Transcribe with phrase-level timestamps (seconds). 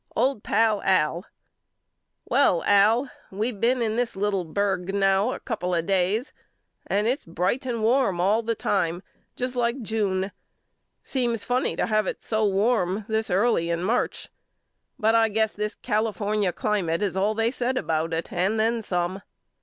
[0.15, 1.25] OLD PAL AL:
[2.25, 6.33] Well Al we been in this little berg now a couple of days
[6.87, 9.03] and its bright and warm all the time
[9.35, 10.31] just like June.
[11.03, 14.29] Seems funny to have it so warm this early in March
[14.97, 19.21] but I guess this California climate is all they said about it and then some.